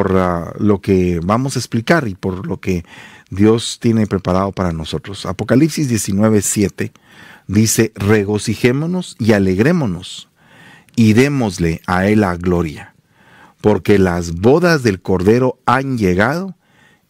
[0.00, 2.86] por ah, lo que vamos a explicar y por lo que
[3.28, 5.26] Dios tiene preparado para nosotros.
[5.26, 6.90] Apocalipsis 19, 7
[7.48, 10.30] dice, regocijémonos y alegrémonos
[10.96, 12.94] y démosle a Él la gloria,
[13.60, 16.56] porque las bodas del Cordero han llegado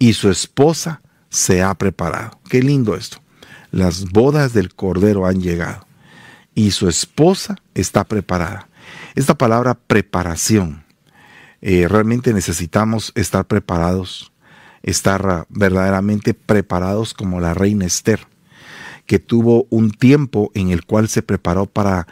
[0.00, 2.40] y su esposa se ha preparado.
[2.48, 3.18] Qué lindo esto.
[3.70, 5.86] Las bodas del Cordero han llegado
[6.56, 8.68] y su esposa está preparada.
[9.14, 10.82] Esta palabra preparación,
[11.62, 14.32] eh, realmente necesitamos estar preparados,
[14.82, 18.26] estar verdaderamente preparados como la reina Esther,
[19.06, 22.06] que tuvo un tiempo en el cual se preparó para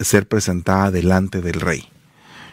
[0.00, 1.88] ser presentada delante del rey.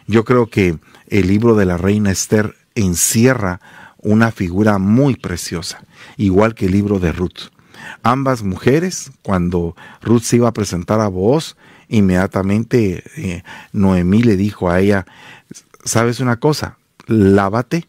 [0.06, 3.60] Yo creo que el libro de la reina Esther encierra
[3.98, 5.84] una figura muy preciosa,
[6.16, 7.50] igual que el libro de Ruth.
[8.02, 11.56] Ambas mujeres, cuando Ruth se iba a presentar a Booz,
[11.88, 15.06] inmediatamente eh, Noemí le dijo a ella,
[15.84, 16.78] ¿sabes una cosa?
[17.06, 17.88] Lávate,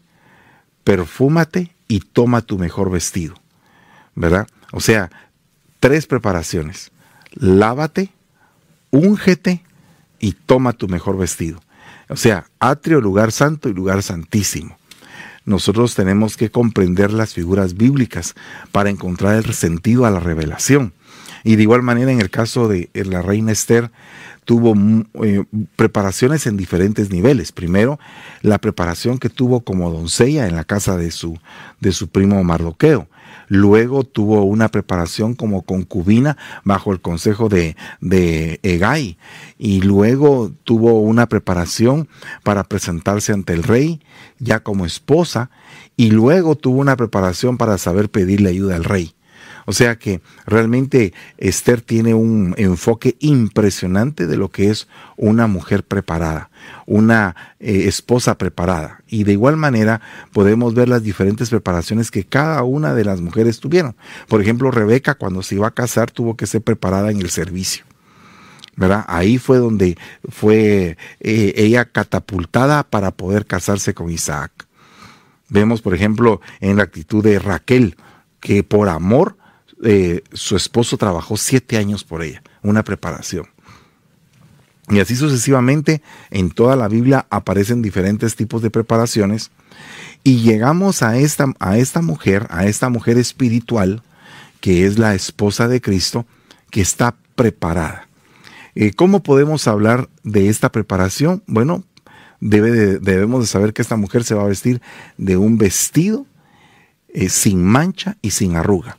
[0.83, 3.35] perfúmate y toma tu mejor vestido.
[4.15, 4.47] ¿Verdad?
[4.71, 5.09] O sea,
[5.79, 6.91] tres preparaciones.
[7.33, 8.11] Lávate,
[8.91, 9.63] úngete
[10.19, 11.61] y toma tu mejor vestido.
[12.09, 14.79] O sea, atrio, lugar santo y lugar santísimo
[15.49, 18.35] nosotros tenemos que comprender las figuras bíblicas
[18.71, 20.93] para encontrar el sentido a la revelación.
[21.43, 23.91] Y de igual manera en el caso de la reina Esther
[24.49, 27.51] tuvo mm, eh, preparaciones en diferentes niveles.
[27.51, 27.99] Primero,
[28.41, 31.37] la preparación que tuvo como doncella en la casa de su,
[31.79, 33.07] de su primo Mardoqueo.
[33.47, 39.19] Luego tuvo una preparación como concubina bajo el consejo de, de Egay.
[39.59, 42.09] Y luego tuvo una preparación
[42.41, 44.01] para presentarse ante el rey
[44.39, 45.51] ya como esposa.
[45.95, 49.13] Y luego tuvo una preparación para saber pedirle ayuda al rey.
[49.69, 55.83] O sea que realmente Esther tiene un enfoque impresionante de lo que es una mujer
[55.83, 56.49] preparada,
[56.87, 59.03] una eh, esposa preparada.
[59.07, 60.01] Y de igual manera
[60.33, 63.95] podemos ver las diferentes preparaciones que cada una de las mujeres tuvieron.
[64.27, 67.85] Por ejemplo, Rebeca cuando se iba a casar tuvo que ser preparada en el servicio.
[68.75, 69.05] ¿verdad?
[69.07, 74.51] Ahí fue donde fue eh, ella catapultada para poder casarse con Isaac.
[75.47, 77.97] Vemos, por ejemplo, en la actitud de Raquel,
[78.39, 79.37] que por amor
[79.83, 83.47] eh, su esposo trabajó siete años por ella, una preparación.
[84.89, 86.01] Y así sucesivamente
[86.31, 89.51] en toda la Biblia aparecen diferentes tipos de preparaciones
[90.23, 94.01] y llegamos a esta, a esta mujer, a esta mujer espiritual,
[94.61, 96.25] que es la esposa de Cristo,
[96.71, 98.07] que está preparada.
[98.75, 101.43] Eh, ¿Cómo podemos hablar de esta preparación?
[101.47, 101.83] Bueno,
[102.39, 104.81] debe debemos de saber que esta mujer se va a vestir
[105.17, 106.25] de un vestido
[107.09, 108.97] eh, sin mancha y sin arruga.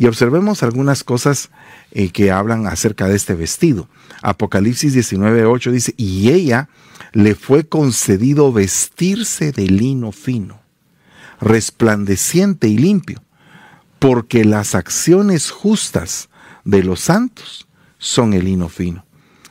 [0.00, 1.50] Y observemos algunas cosas
[1.92, 3.86] eh, que hablan acerca de este vestido.
[4.22, 6.70] Apocalipsis 19:8 dice, y ella
[7.12, 10.62] le fue concedido vestirse de lino fino,
[11.38, 13.22] resplandeciente y limpio,
[13.98, 16.30] porque las acciones justas
[16.64, 17.68] de los santos
[17.98, 19.04] son el lino fino.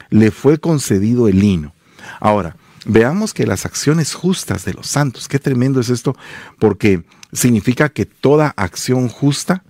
[0.10, 1.76] Le fue concedido el lino.
[2.20, 2.56] Ahora,
[2.88, 6.16] veamos que las acciones justas de los santos, qué tremendo es esto,
[6.58, 9.64] porque significa que toda acción justa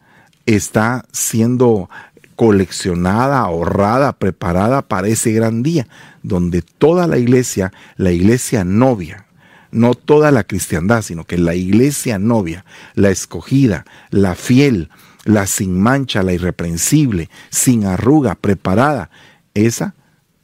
[0.56, 1.90] está siendo
[2.36, 5.88] coleccionada, ahorrada, preparada para ese gran día,
[6.24, 9.26] donde toda la iglesia, la iglesia novia,
[9.72, 12.66] no toda la cristiandad, sino que la iglesia novia,
[12.96, 14.90] la escogida, la fiel,
[15.26, 19.10] la sin mancha, la irreprensible, sin arruga, preparada,
[19.54, 19.94] esa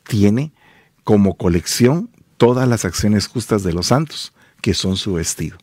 [0.03, 0.51] tiene
[1.03, 5.57] como colección todas las acciones justas de los santos, que son su vestido.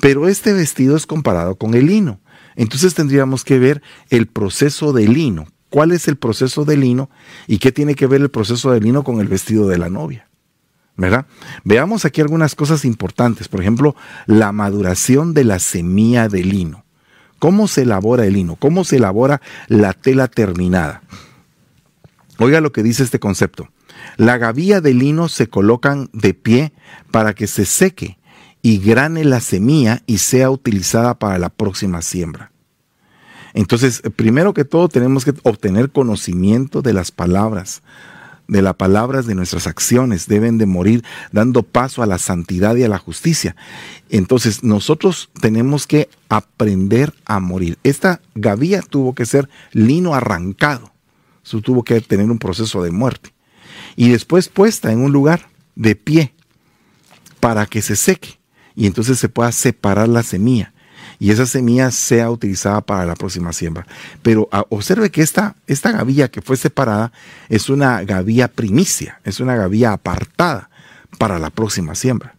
[0.00, 2.20] Pero este vestido es comparado con el lino.
[2.58, 5.46] Entonces tendríamos que ver el proceso del lino.
[5.70, 7.08] ¿Cuál es el proceso del lino
[7.46, 10.28] y qué tiene que ver el proceso del lino con el vestido de la novia?
[10.96, 11.26] ¿verdad?
[11.62, 13.46] Veamos aquí algunas cosas importantes.
[13.46, 13.94] Por ejemplo,
[14.26, 16.84] la maduración de la semilla de lino.
[17.38, 18.56] ¿Cómo se elabora el lino?
[18.56, 21.02] ¿Cómo se elabora la tela terminada?
[22.38, 23.68] Oiga lo que dice este concepto.
[24.16, 26.72] La gavilla de lino se colocan de pie
[27.12, 28.17] para que se seque
[28.62, 32.52] y grane la semilla y sea utilizada para la próxima siembra.
[33.54, 37.82] Entonces, primero que todo tenemos que obtener conocimiento de las palabras,
[38.46, 42.84] de las palabras de nuestras acciones, deben de morir dando paso a la santidad y
[42.84, 43.56] a la justicia.
[44.10, 47.78] Entonces, nosotros tenemos que aprender a morir.
[47.84, 50.92] Esta gavilla tuvo que ser lino arrancado,
[51.44, 53.32] Eso tuvo que tener un proceso de muerte.
[53.96, 56.34] Y después puesta en un lugar de pie
[57.40, 58.38] para que se seque
[58.78, 60.72] y entonces se pueda separar la semilla
[61.18, 63.86] y esa semilla sea utilizada para la próxima siembra.
[64.22, 67.12] Pero ah, observe que esta, esta gavilla que fue separada
[67.48, 70.70] es una gavilla primicia, es una gavilla apartada
[71.18, 72.36] para la próxima siembra.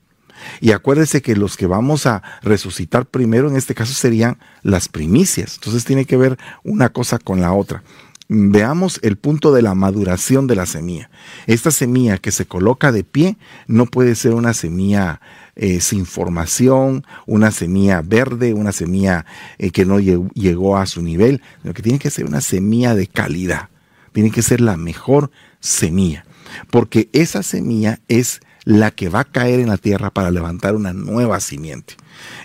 [0.61, 5.55] Y acuérdese que los que vamos a resucitar primero en este caso serían las primicias.
[5.55, 7.83] Entonces tiene que ver una cosa con la otra.
[8.29, 11.09] Veamos el punto de la maduración de la semilla.
[11.47, 13.37] Esta semilla que se coloca de pie
[13.67, 15.19] no puede ser una semilla
[15.61, 19.25] eh, sin formación, una semilla verde, una semilla
[19.57, 23.07] eh, que no llegó a su nivel, sino que tiene que ser una semilla de
[23.07, 23.67] calidad.
[24.13, 26.23] Tiene que ser la mejor semilla,
[26.71, 30.93] porque esa semilla es la que va a caer en la tierra para levantar una
[30.93, 31.95] nueva simiente.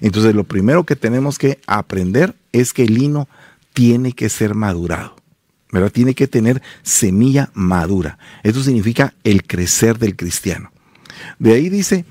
[0.00, 3.28] Entonces lo primero que tenemos que aprender es que el lino
[3.74, 5.14] tiene que ser madurado.
[5.70, 5.92] ¿verdad?
[5.92, 8.18] Tiene que tener semilla madura.
[8.42, 10.72] Esto significa el crecer del cristiano.
[11.38, 12.04] De ahí dice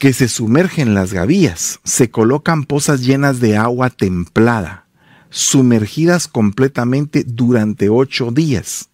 [0.00, 4.86] que se sumergen las gavillas, se colocan pozas llenas de agua templada,
[5.28, 8.88] sumergidas completamente durante ocho días.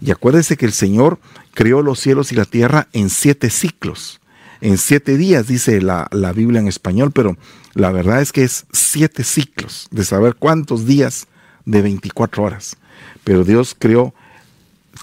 [0.00, 1.20] Y acuérdese que el Señor
[1.52, 4.22] creó los cielos y la tierra en siete ciclos.
[4.62, 7.36] En siete días, dice la, la Biblia en español, pero
[7.74, 11.26] la verdad es que es siete ciclos, de saber cuántos días
[11.66, 12.78] de 24 horas.
[13.24, 14.14] Pero Dios creó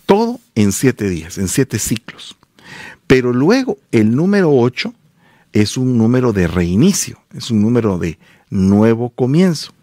[0.08, 2.36] todo en siete días, en siete ciclos.
[3.06, 4.96] Pero luego el número ocho
[5.60, 8.18] es un número de reinicio, es un número de
[8.50, 9.74] nuevo comienzo.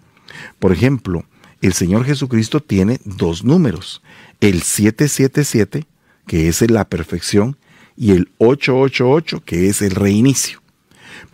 [0.59, 1.25] Por ejemplo,
[1.61, 4.03] el Señor Jesucristo tiene dos números,
[4.41, 5.87] el 777,
[6.26, 7.56] que es la perfección,
[7.97, 10.62] y el 888, que es el reinicio.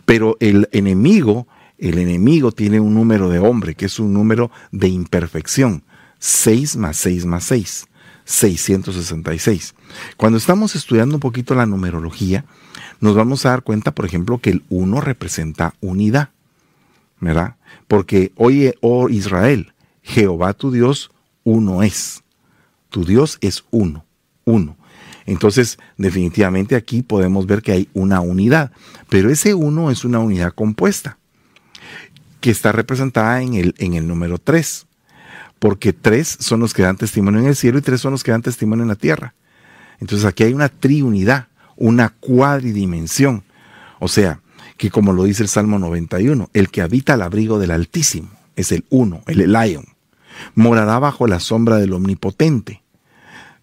[0.05, 1.47] Pero el enemigo,
[1.77, 5.83] el enemigo tiene un número de hombre, que es un número de imperfección.
[6.19, 7.87] 6 más 6 más 6,
[8.31, 9.75] 666.
[10.15, 12.45] Cuando estamos estudiando un poquito la numerología,
[13.01, 16.29] nos vamos a dar cuenta, por ejemplo, que el 1 representa unidad,
[17.19, 17.55] ¿verdad?
[17.87, 21.11] Porque oye, oh Israel, Jehová tu Dios,
[21.43, 22.23] uno es.
[22.89, 24.05] Tu Dios es uno,
[24.45, 24.77] uno.
[25.25, 28.71] Entonces, definitivamente aquí podemos ver que hay una unidad,
[29.09, 31.17] pero ese uno es una unidad compuesta,
[32.39, 34.87] que está representada en el, en el número 3
[35.61, 38.31] porque tres son los que dan testimonio en el cielo y tres son los que
[38.31, 39.35] dan testimonio en la tierra.
[39.99, 43.43] Entonces aquí hay una triunidad, una cuadridimensión.
[43.99, 44.39] O sea,
[44.77, 48.71] que como lo dice el Salmo 91, el que habita al abrigo del Altísimo es
[48.71, 49.85] el uno, el Elion.
[50.55, 52.81] Morará bajo la sombra del Omnipotente.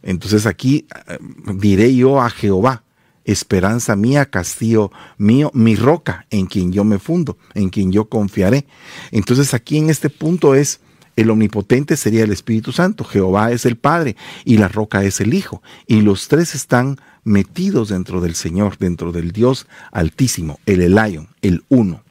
[0.00, 1.18] Entonces aquí eh,
[1.56, 2.84] diré yo a Jehová,
[3.24, 8.66] esperanza mía, castillo mío, mi roca, en quien yo me fundo, en quien yo confiaré.
[9.10, 10.78] Entonces aquí en este punto es
[11.18, 15.34] el omnipotente sería el Espíritu Santo, Jehová es el Padre y la roca es el
[15.34, 15.62] Hijo.
[15.88, 21.64] Y los tres están metidos dentro del Señor, dentro del Dios altísimo, el Elion, el
[21.68, 22.04] uno.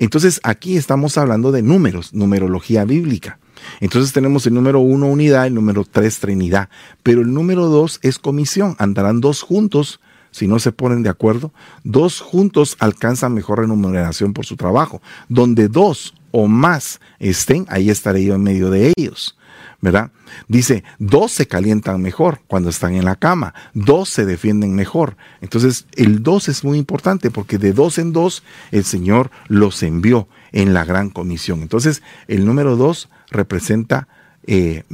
[0.00, 3.38] Entonces aquí estamos hablando de números, numerología bíblica.
[3.78, 6.70] Entonces tenemos el número uno unidad, el número tres trinidad,
[7.04, 10.00] pero el número dos es comisión, andarán dos juntos
[10.32, 11.52] si no se ponen de acuerdo,
[11.84, 15.02] dos juntos alcanzan mejor remuneración por su trabajo.
[15.28, 19.36] Donde dos o más estén, ahí estaré yo en medio de ellos.
[19.80, 20.10] ¿verdad?
[20.48, 25.16] Dice, dos se calientan mejor cuando están en la cama, dos se defienden mejor.
[25.40, 30.28] Entonces, el dos es muy importante porque de dos en dos el Señor los envió
[30.52, 31.62] en la gran comisión.
[31.62, 34.08] Entonces, el número dos representa
[34.46, 34.84] eh,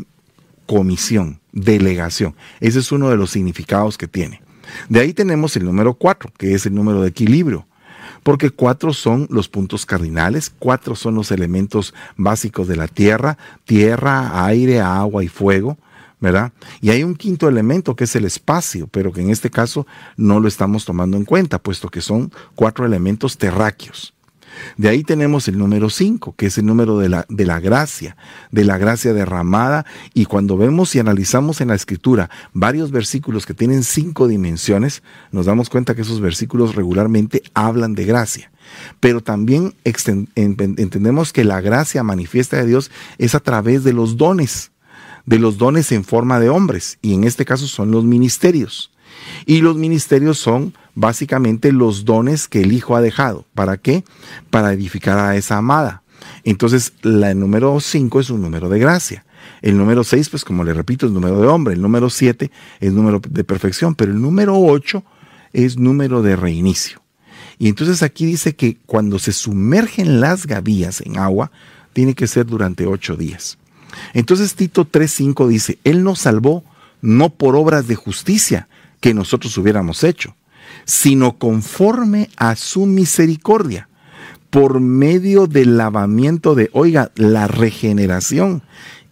[0.66, 2.37] comisión, delegación.
[2.61, 4.43] Ese es uno de los significados que tiene.
[4.88, 7.66] De ahí tenemos el número cuatro, que es el número de equilibrio
[8.26, 14.45] porque cuatro son los puntos cardinales, cuatro son los elementos básicos de la tierra, tierra,
[14.45, 15.78] aire, agua y fuego.
[16.18, 16.52] ¿verdad?
[16.80, 20.40] Y hay un quinto elemento que es el espacio, pero que en este caso no
[20.40, 24.16] lo estamos tomando en cuenta, puesto que son cuatro elementos terráqueos.
[24.77, 28.17] De ahí tenemos el número 5, que es el número de la, de la gracia,
[28.51, 29.87] de la gracia derramada.
[30.15, 35.47] Y cuando vemos y analizamos en la escritura varios versículos que tienen cinco dimensiones, nos
[35.47, 38.51] damos cuenta que esos versículos regularmente hablan de gracia.
[39.01, 44.73] Pero también entendemos que la gracia manifiesta de Dios es a través de los dones,
[45.25, 48.91] de los dones en forma de hombres, y en este caso son los ministerios.
[49.45, 53.45] Y los ministerios son básicamente los dones que el Hijo ha dejado.
[53.54, 54.04] ¿Para qué?
[54.50, 56.02] Para edificar a esa amada.
[56.45, 59.25] Entonces, el número 5 es un número de gracia.
[59.62, 61.75] El número 6, pues como le repito, es número de hombre.
[61.75, 63.95] El número 7 es número de perfección.
[63.95, 65.02] Pero el número 8
[65.52, 67.00] es número de reinicio.
[67.59, 71.50] Y entonces aquí dice que cuando se sumergen las gavillas en agua,
[71.92, 73.56] tiene que ser durante ocho días.
[74.12, 76.64] Entonces Tito 3.5 dice, Él nos salvó
[77.00, 78.68] no por obras de justicia
[79.00, 80.37] que nosotros hubiéramos hecho,
[80.85, 83.88] sino conforme a su misericordia,
[84.50, 88.62] por medio del lavamiento de, oiga, la regeneración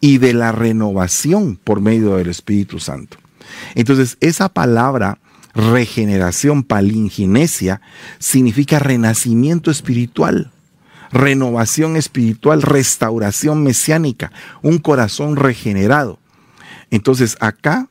[0.01, 3.19] y de la renovación por medio del Espíritu Santo.
[3.75, 5.19] Entonces, esa palabra
[5.55, 7.81] regeneración, palinginesia,
[8.19, 10.51] significa renacimiento espiritual,
[11.13, 16.19] renovación espiritual, restauración mesiánica, un corazón regenerado.
[16.91, 17.89] Entonces acá,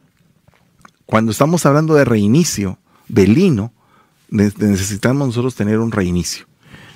[1.06, 3.74] cuando estamos hablando de reinicio, de lino,
[4.30, 6.46] necesitamos nosotros tener un reinicio.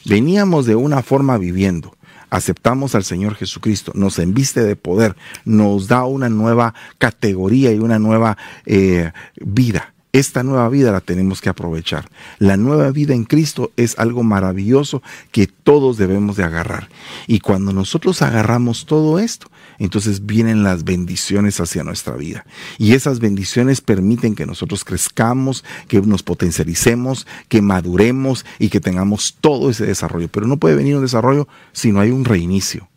[0.06, 1.96] Veníamos de una forma viviendo,
[2.30, 8.00] aceptamos al Señor Jesucristo, nos enviste de poder, nos da una nueva categoría y una
[8.00, 9.94] nueva eh, vida.
[10.14, 12.10] Esta nueva vida la tenemos que aprovechar.
[12.40, 16.90] La nueva vida en Cristo es algo maravilloso que todos debemos de agarrar.
[17.28, 22.46] Y cuando nosotros agarramos todo esto, entonces vienen las bendiciones hacia nuestra vida.
[22.77, 29.38] Y esas bendiciones permiten que nosotros crezcamos, que nos potencialicemos, que maduremos y que tengamos
[29.39, 30.27] todo ese desarrollo.
[30.29, 32.89] Pero no puede venir un desarrollo si no hay un reinicio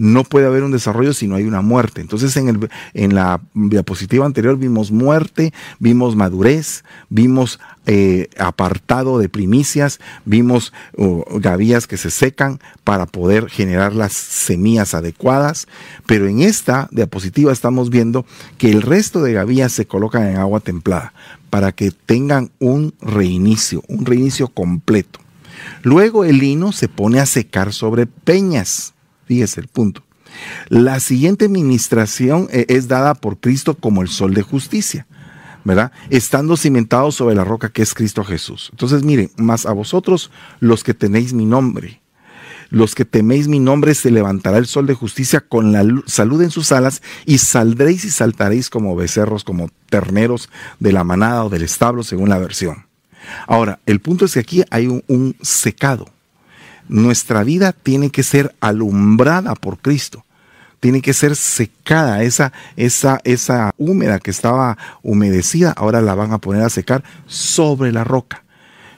[0.00, 2.00] no puede haber un desarrollo si no hay una muerte.
[2.00, 9.28] Entonces en, el, en la diapositiva anterior vimos muerte, vimos madurez, vimos eh, apartado de
[9.28, 15.68] primicias, vimos uh, gavillas que se secan para poder generar las semillas adecuadas,
[16.06, 18.24] pero en esta diapositiva estamos viendo
[18.56, 21.12] que el resto de gavillas se colocan en agua templada
[21.50, 25.20] para que tengan un reinicio, un reinicio completo.
[25.82, 28.94] Luego el lino se pone a secar sobre peñas.
[29.30, 30.02] Fíjese el punto.
[30.70, 35.06] La siguiente administración eh, es dada por Cristo como el sol de justicia,
[35.62, 35.92] ¿verdad?
[36.08, 38.70] Estando cimentado sobre la roca que es Cristo Jesús.
[38.72, 42.00] Entonces, miren, más a vosotros los que tenéis mi nombre,
[42.70, 46.50] los que teméis mi nombre, se levantará el sol de justicia con la salud en
[46.50, 51.62] sus alas y saldréis y saltaréis como becerros, como terneros de la manada o del
[51.62, 52.86] establo, según la versión.
[53.46, 56.06] Ahora, el punto es que aquí hay un secado
[56.90, 60.24] nuestra vida tiene que ser alumbrada por Cristo.
[60.80, 66.38] Tiene que ser secada, esa, esa, esa húmeda que estaba humedecida, ahora la van a
[66.38, 68.44] poner a secar sobre la roca.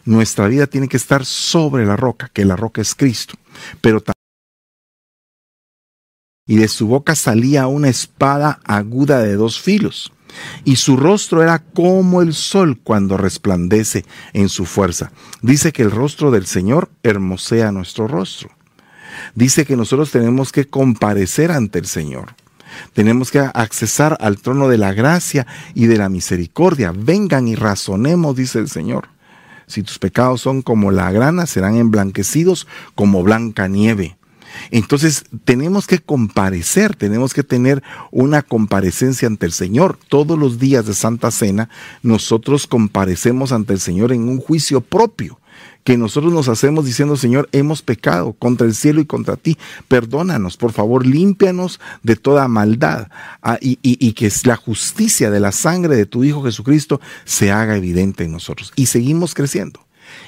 [0.04, 3.34] Nuestra vida tiene que estar sobre la roca, que la roca es Cristo.
[3.80, 4.02] Pero
[6.46, 10.12] y de su boca salía una espada aguda de dos filos
[10.64, 15.12] y su rostro era como el sol cuando resplandece en su fuerza.
[15.40, 18.50] Dice que el rostro del Señor hermosea nuestro rostro.
[19.34, 22.34] Dice que nosotros tenemos que comparecer ante el Señor.
[22.94, 26.92] Tenemos que accesar al trono de la gracia y de la misericordia.
[26.96, 29.08] Vengan y razonemos, dice el Señor.
[29.66, 34.16] Si tus pecados son como la grana, serán emblanquecidos como blanca nieve.
[34.70, 39.98] Entonces tenemos que comparecer, tenemos que tener una comparecencia ante el Señor.
[40.08, 41.68] Todos los días de Santa Cena
[42.02, 45.38] nosotros comparecemos ante el Señor en un juicio propio
[45.84, 50.56] que nosotros nos hacemos diciendo, Señor, hemos pecado contra el cielo y contra ti, perdónanos,
[50.56, 53.08] por favor, límpianos de toda maldad
[53.42, 57.76] ah, y, y, que la justicia de la sangre de tu Hijo Jesucristo se haga
[57.76, 58.72] evidente en nosotros.
[58.76, 59.84] Y seguimos creciendo.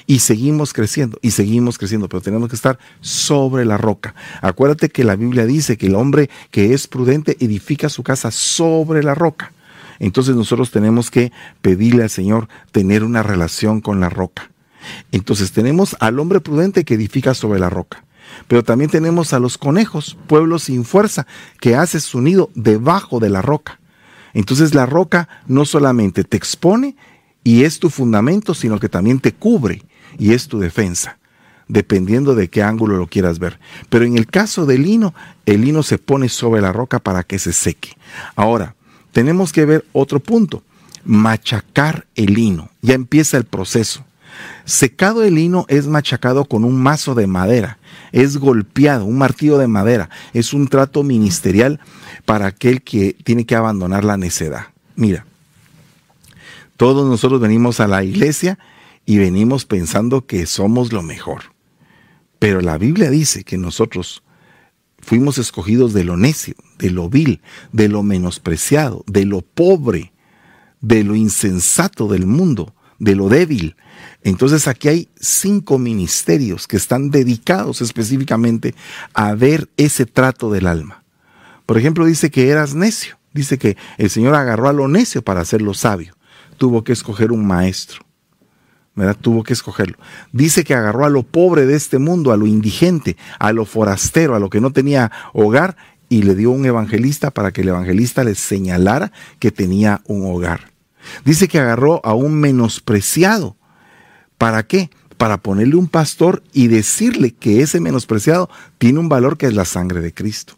[0.07, 4.15] Y seguimos creciendo y seguimos creciendo, pero tenemos que estar sobre la roca.
[4.41, 9.03] Acuérdate que la Biblia dice que el hombre que es prudente edifica su casa sobre
[9.03, 9.51] la roca.
[9.99, 14.51] Entonces nosotros tenemos que pedirle al Señor tener una relación con la roca.
[15.11, 18.03] Entonces tenemos al hombre prudente que edifica sobre la roca.
[18.47, 21.25] Pero también tenemos a los conejos, pueblos sin fuerza,
[21.59, 23.79] que hace su nido debajo de la roca.
[24.33, 26.97] Entonces la roca no solamente te expone,
[27.45, 29.83] y es tu fundamento, sino que también te cubre
[30.17, 31.19] y es tu defensa,
[31.67, 33.59] dependiendo de qué ángulo lo quieras ver.
[33.89, 35.13] Pero en el caso del lino,
[35.45, 37.95] el lino se pone sobre la roca para que se seque.
[38.35, 38.75] Ahora,
[39.11, 40.63] tenemos que ver otro punto,
[41.05, 42.71] machacar el lino.
[42.81, 44.03] Ya empieza el proceso.
[44.65, 47.77] Secado el lino es machacado con un mazo de madera,
[48.11, 51.79] es golpeado, un martillo de madera, es un trato ministerial
[52.25, 54.67] para aquel que tiene que abandonar la necedad.
[54.95, 55.25] Mira,
[56.77, 58.59] todos nosotros venimos a la iglesia
[59.05, 61.53] y venimos pensando que somos lo mejor.
[62.39, 64.23] Pero la Biblia dice que nosotros
[64.99, 67.41] fuimos escogidos de lo necio, de lo vil,
[67.71, 70.11] de lo menospreciado, de lo pobre,
[70.81, 73.77] de lo insensato del mundo, de lo débil.
[74.23, 78.75] Entonces aquí hay cinco ministerios que están dedicados específicamente
[79.13, 81.03] a ver ese trato del alma.
[81.65, 83.17] Por ejemplo, dice que eras necio.
[83.33, 86.14] Dice que el Señor agarró a lo necio para hacerlo sabio
[86.57, 88.05] tuvo que escoger un maestro.
[88.95, 89.17] ¿verdad?
[89.19, 89.97] Tuvo que escogerlo.
[90.31, 94.35] Dice que agarró a lo pobre de este mundo, a lo indigente, a lo forastero,
[94.35, 95.75] a lo que no tenía hogar,
[96.07, 100.71] y le dio un evangelista para que el evangelista le señalara que tenía un hogar.
[101.23, 103.57] Dice que agarró a un menospreciado.
[104.37, 104.89] ¿Para qué?
[105.17, 109.65] Para ponerle un pastor y decirle que ese menospreciado tiene un valor que es la
[109.65, 110.57] sangre de Cristo.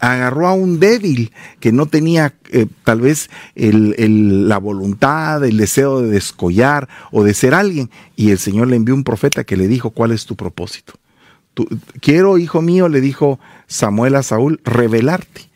[0.00, 6.10] Agarró a un débil que no tenía eh, tal vez la voluntad, el deseo de
[6.10, 7.90] descollar o de ser alguien.
[8.16, 10.94] Y el Señor le envió un profeta que le dijo, ¿cuál es tu propósito?
[12.00, 15.50] quiero, hijo mío, le dijo Samuel a Saúl, revelarte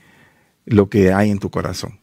[0.65, 2.01] lo que hay en tu corazón.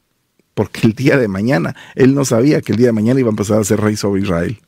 [0.54, 3.32] Porque el día de mañana, él no sabía que el día de mañana iba a
[3.32, 4.60] empezar a ser rey sobre Israel.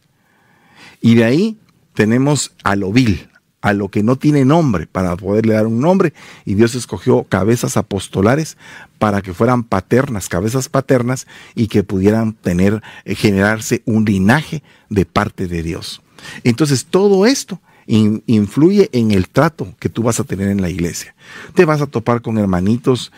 [1.02, 1.58] Y de ahí
[1.94, 3.30] tenemos a lo vil,
[3.66, 6.14] a lo que no tiene nombre, para poderle dar un nombre.
[6.46, 8.58] Y Dios escogió cabezas apostolares
[9.00, 15.08] para que fueran paternas, cabezas paternas, y que pudieran tener, eh, generarse un linaje de
[15.08, 16.04] parte de Dios.
[16.44, 21.16] Entonces, todo esto influye en el trato que tú vas a tener en la iglesia.
[21.56, 23.12] Te vas a topar con hermanitos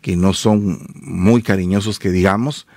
[0.00, 2.68] que no son muy cariñosos, que digamos,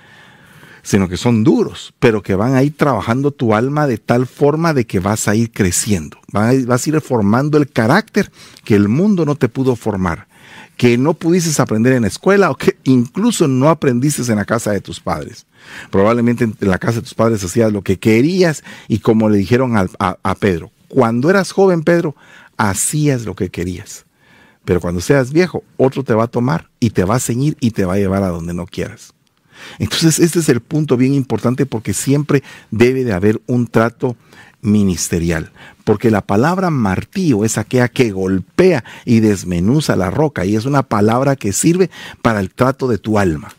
[0.82, 4.74] sino que son duros, pero que van a ir trabajando tu alma de tal forma
[4.74, 8.30] de que vas a ir creciendo, vas a ir formando el carácter
[8.64, 10.26] que el mundo no te pudo formar,
[10.76, 14.72] que no pudiste aprender en la escuela o que incluso no aprendiste en la casa
[14.72, 15.46] de tus padres.
[15.90, 19.76] Probablemente en la casa de tus padres hacías lo que querías y como le dijeron
[19.76, 22.16] a, a Pedro, cuando eras joven Pedro,
[22.56, 24.04] hacías lo que querías.
[24.64, 27.72] Pero cuando seas viejo, otro te va a tomar y te va a ceñir y
[27.72, 29.14] te va a llevar a donde no quieras.
[29.78, 34.16] Entonces, este es el punto bien importante porque siempre debe de haber un trato
[34.62, 35.50] ministerial,
[35.84, 40.84] porque la palabra martillo es aquella que golpea y desmenuza la roca y es una
[40.84, 41.90] palabra que sirve
[42.22, 43.52] para el trato de tu alma.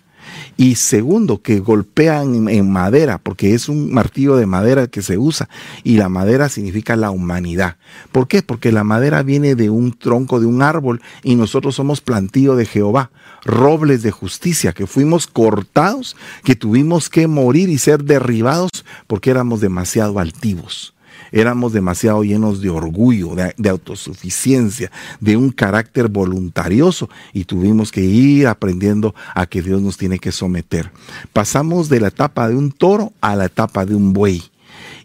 [0.56, 5.50] Y segundo, que golpean en madera, porque es un martillo de madera que se usa.
[5.84, 7.78] Y la madera significa la humanidad.
[8.12, 8.44] ¿Por qué?
[8.44, 12.66] Porque la madera viene de un tronco de un árbol y nosotros somos plantío de
[12.66, 13.12] Jehová,
[13.46, 18.72] robles de justicia, que fuimos cortados, que tuvimos que morir y ser derribados
[19.08, 20.94] porque éramos demasiado altivos
[21.34, 28.48] éramos demasiado llenos de orgullo, de, autosuficiencia, de un carácter voluntarioso y tuvimos que ir
[28.48, 30.92] aprendiendo a que Dios nos tiene que someter.
[31.34, 34.44] Pasamos de la etapa de un toro a la etapa de un buey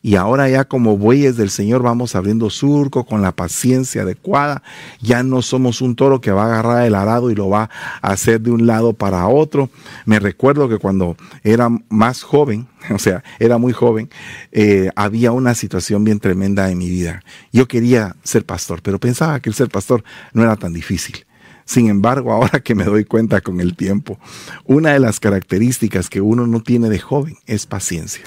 [0.02, 4.62] y ahora ya como bueyes del Señor vamos abriendo surco con la paciencia adecuada.
[5.00, 7.70] Ya no somos un toro que va a agarrar el arado y lo va
[8.02, 9.70] a hacer de un lado para otro.
[10.04, 14.08] Me recuerdo que cuando era más joven, o sea, era muy joven,
[14.52, 17.22] eh, había una situación bien tremenda en mi vida.
[17.52, 21.24] Yo quería ser pastor, pero pensaba que el ser pastor no era tan difícil.
[21.64, 24.18] Sin embargo, ahora que me doy cuenta con el tiempo,
[24.64, 28.24] una de las características que uno no tiene de joven es paciencia.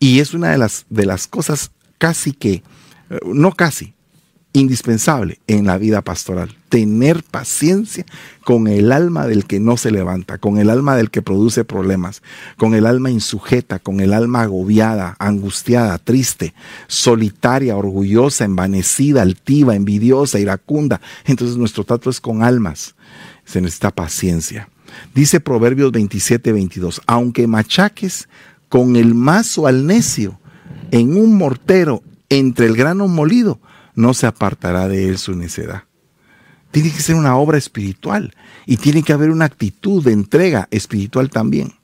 [0.00, 2.62] Y es una de las, de las cosas casi que,
[3.10, 3.94] eh, no casi,
[4.52, 6.56] indispensable en la vida pastoral.
[6.70, 8.04] Tener paciencia
[8.42, 12.22] con el alma del que no se levanta, con el alma del que produce problemas,
[12.56, 16.54] con el alma insujeta, con el alma agobiada, angustiada, triste,
[16.88, 21.00] solitaria, orgullosa, envanecida, altiva, envidiosa, iracunda.
[21.26, 22.94] Entonces nuestro trato es con almas.
[23.44, 24.68] Se necesita paciencia.
[25.14, 28.28] Dice Proverbios 27, 22, aunque machaques
[28.70, 30.40] con el mazo al necio
[30.92, 33.60] en un mortero entre el grano molido,
[33.94, 35.82] no se apartará de él su necedad.
[36.70, 38.32] Tiene que ser una obra espiritual
[38.64, 41.74] y tiene que haber una actitud de entrega espiritual también.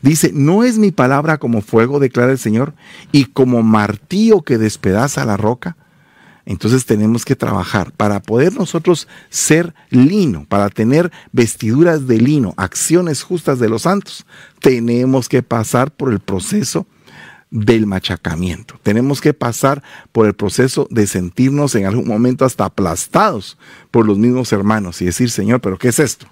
[0.00, 2.74] Dice, no es mi palabra como fuego, declara el Señor,
[3.12, 5.76] y como martillo que despedaza la roca.
[6.44, 13.22] Entonces tenemos que trabajar para poder nosotros ser lino, para tener vestiduras de lino, acciones
[13.22, 14.26] justas de los santos.
[14.60, 16.86] Tenemos que pasar por el proceso
[17.52, 18.80] del machacamiento.
[18.82, 23.58] Tenemos que pasar por el proceso de sentirnos en algún momento hasta aplastados
[23.90, 26.26] por los mismos hermanos y decir, Señor, pero ¿qué es esto?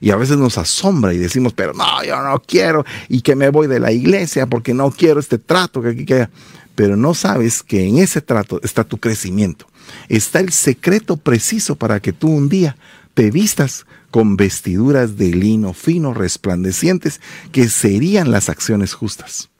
[0.00, 3.50] Y a veces nos asombra y decimos, pero no, yo no quiero y que me
[3.50, 6.28] voy de la iglesia porque no quiero este trato que aquí queda
[6.74, 9.66] pero no sabes que en ese trato está tu crecimiento.
[10.08, 12.76] Está el secreto preciso para que tú un día
[13.14, 17.20] te vistas con vestiduras de lino fino, resplandecientes,
[17.52, 19.50] que serían las acciones justas.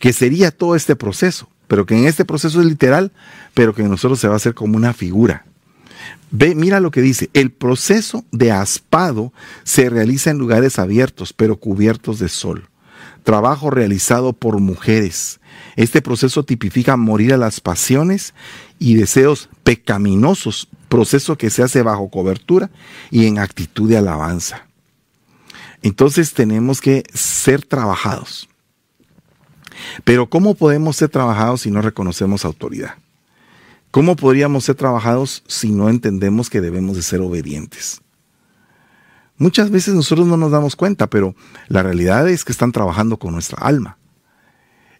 [0.00, 3.12] Que sería todo este proceso, pero que en este proceso es literal,
[3.54, 5.44] pero que en nosotros se va a hacer como una figura.
[6.30, 9.32] Ve, mira lo que dice, el proceso de aspado
[9.64, 12.68] se realiza en lugares abiertos, pero cubiertos de sol.
[13.28, 15.38] Trabajo realizado por mujeres,
[15.76, 18.32] este proceso tipifica morir a las pasiones
[18.78, 22.70] y deseos pecaminosos, proceso que se hace bajo cobertura
[23.10, 24.66] y en actitud de alabanza.
[25.82, 28.48] Entonces tenemos que ser trabajados.
[30.04, 32.94] Pero ¿cómo podemos ser trabajados si no reconocemos autoridad?
[33.90, 38.00] ¿Cómo podríamos ser trabajados si no entendemos que debemos de ser obedientes?
[39.38, 41.34] Muchas veces nosotros no nos damos cuenta, pero
[41.68, 43.96] la realidad es que están trabajando con nuestra alma.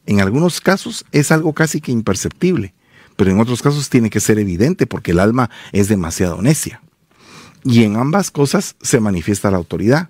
[0.06, 2.72] En algunos casos es algo casi que imperceptible,
[3.16, 6.80] pero en otros casos tiene que ser evidente porque el alma es demasiado necia.
[7.64, 10.08] Y en ambas cosas se manifiesta la autoridad.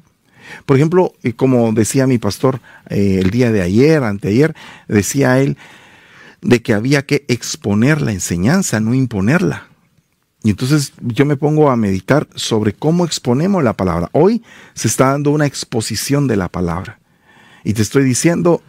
[0.67, 2.61] Por ejemplo, eh, como decía mi pastor
[2.91, 4.55] eh, el día de ayer, anteayer,
[4.89, 5.57] decía él
[6.43, 9.68] de que había que exponer la enseñanza, no imponerla.
[10.49, 14.09] Y entonces yo me pongo a meditar sobre cómo exponemos la palabra.
[14.13, 17.01] Hoy se está dando una exposición de la palabra.
[17.65, 18.63] Y te estoy diciendo,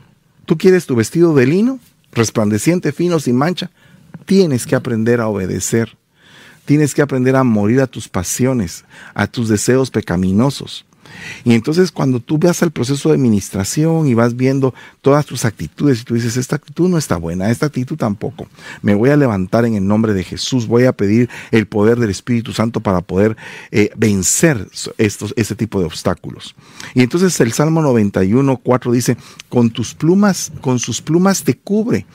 [0.44, 1.80] tú quieres tu vestido de lino,
[2.12, 3.72] resplandeciente, fino, sin mancha.
[4.26, 5.96] Tienes que aprender a obedecer.
[6.66, 10.86] Tienes que aprender a morir a tus pasiones, a tus deseos pecaminosos.
[11.44, 16.02] Y entonces cuando tú veas el proceso de administración y vas viendo todas tus actitudes
[16.02, 18.48] y tú dices, esta actitud no está buena, esta actitud tampoco,
[18.82, 22.10] me voy a levantar en el nombre de Jesús, voy a pedir el poder del
[22.10, 23.38] Espíritu Santo para poder
[23.72, 24.68] eh, vencer
[24.98, 26.56] estos, este tipo de obstáculos.
[26.94, 29.18] Y entonces el Salmo 91, 4 dice,
[29.50, 32.06] con tus plumas, con sus plumas te cubre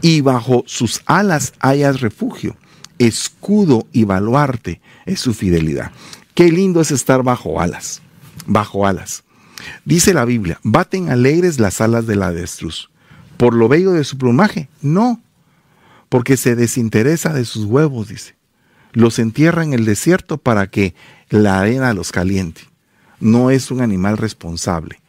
[0.00, 2.56] y bajo sus alas hayas refugio.
[2.98, 5.90] Escudo y baluarte es su fidelidad.
[6.34, 8.03] Qué lindo es estar bajo alas
[8.46, 9.24] bajo alas.
[9.84, 12.90] Dice la Biblia, baten alegres las alas del avestruz.
[13.36, 14.68] ¿Por lo bello de su plumaje?
[14.80, 15.20] No,
[16.08, 18.36] porque se desinteresa de sus huevos, dice.
[18.92, 20.94] Los entierra en el desierto para que
[21.28, 22.62] la arena los caliente.
[23.18, 25.00] No es un animal responsable.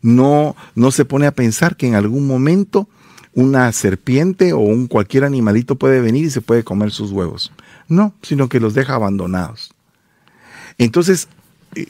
[0.00, 2.88] No, no se pone a pensar que en algún momento
[3.34, 7.52] una serpiente o un cualquier animalito puede venir y se puede comer sus huevos.
[7.88, 9.74] No, sino que los deja abandonados.
[10.76, 11.28] Entonces,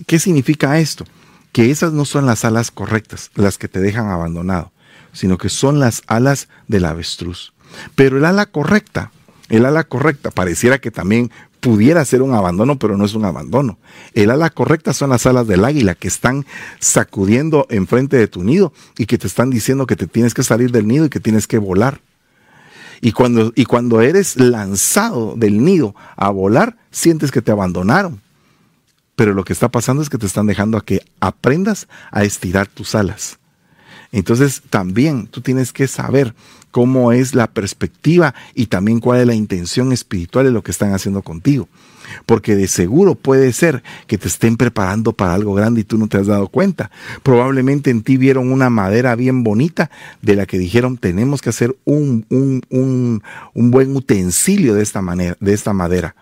[0.06, 1.04] ¿Qué significa esto?
[1.52, 4.72] Que esas no son las alas correctas, las que te dejan abandonado,
[5.12, 7.52] sino que son las alas del avestruz.
[7.94, 9.12] Pero el ala correcta,
[9.48, 13.78] el ala correcta pareciera que también pudiera ser un abandono, pero no es un abandono.
[14.14, 16.46] El ala correcta son las alas del águila que están
[16.78, 20.70] sacudiendo enfrente de tu nido y que te están diciendo que te tienes que salir
[20.70, 22.00] del nido y que tienes que volar.
[23.00, 28.20] Y cuando, y cuando eres lanzado del nido a volar, sientes que te abandonaron
[29.18, 32.68] pero lo que está pasando es que te están dejando a que aprendas a estirar
[32.68, 33.40] tus alas.
[34.12, 36.36] Entonces también tú tienes que saber
[36.70, 40.94] cómo es la perspectiva y también cuál es la intención espiritual de lo que están
[40.94, 41.68] haciendo contigo.
[42.26, 46.06] Porque de seguro puede ser que te estén preparando para algo grande y tú no
[46.06, 46.92] te has dado cuenta.
[47.24, 49.90] Probablemente en ti vieron una madera bien bonita
[50.22, 55.02] de la que dijeron tenemos que hacer un, un, un, un buen utensilio de esta,
[55.02, 56.14] manera, de esta madera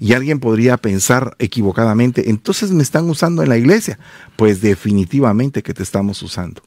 [0.00, 3.98] y alguien podría pensar equivocadamente, entonces me están usando en la iglesia.
[4.36, 6.62] Pues definitivamente que te estamos usando.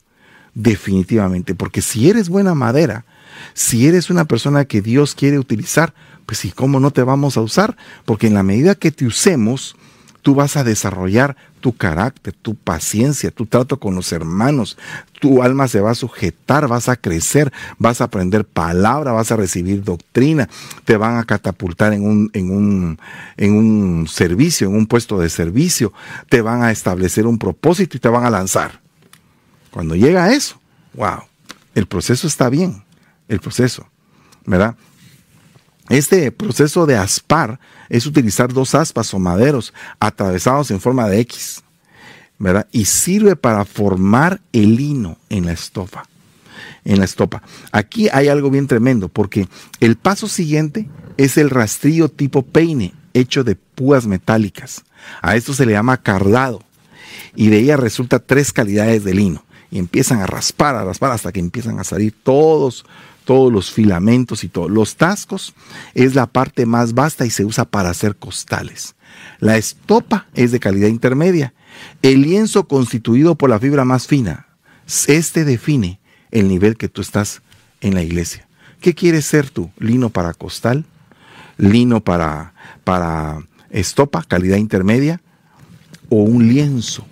[0.54, 1.56] Definitivamente.
[1.56, 3.06] Porque si eres buena madera,
[3.54, 5.94] si eres una persona que Dios quiere utilizar,
[6.26, 7.78] pues ¿y cómo no te vamos a usar?
[8.06, 9.76] Porque en la medida que te usemos,
[10.22, 14.78] tú vas a desarrollar tu carácter, tu paciencia, tu trato con los hermanos,
[15.20, 19.36] tu alma se va a sujetar, vas a crecer, vas a aprender palabra, vas a
[19.36, 20.50] recibir doctrina,
[20.86, 23.00] te van a catapultar en un, en un,
[23.38, 25.94] en un servicio, en un puesto de servicio,
[26.30, 28.82] te van a establecer un propósito y te van a lanzar.
[29.72, 30.60] Cuando llega a eso,
[30.94, 31.24] wow,
[31.76, 32.84] el proceso está bien,
[33.28, 33.88] el proceso,
[34.46, 34.76] ¿verdad?
[35.90, 41.64] Este proceso de aspar es utilizar dos aspas o maderos atravesados en forma de X,
[42.38, 42.68] ¿verdad?
[42.72, 46.04] Y sirve para formar el lino en la estofa.
[46.86, 47.44] En la estopa.
[47.72, 49.48] Aquí hay algo bien tremendo, porque
[49.80, 54.84] el paso siguiente es el rastrillo tipo peine, hecho de púas metálicas.
[55.22, 56.64] A esto se le llama cardado.
[57.36, 59.44] Y de ella resulta tres calidades de lino.
[59.72, 62.86] Y empiezan a raspar, a raspar, hasta que empiezan a salir todos
[63.30, 65.54] todos los filamentos y todos Los tascos
[65.94, 68.96] es la parte más vasta y se usa para hacer costales.
[69.38, 71.54] La estopa es de calidad intermedia.
[72.02, 74.48] El lienzo constituido por la fibra más fina.
[75.06, 76.00] Este define
[76.32, 77.44] el nivel que tú estás
[77.82, 78.48] en la iglesia.
[78.82, 79.70] ¿Qué quieres ser tú?
[79.78, 80.86] ¿Lino para costal?
[81.58, 85.22] ¿Lino para, para estopa, calidad intermedia?
[86.10, 87.06] ¿O un lienzo